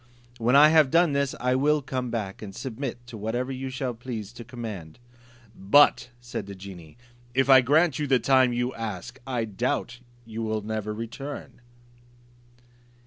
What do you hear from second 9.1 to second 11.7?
I doubt you will never return?"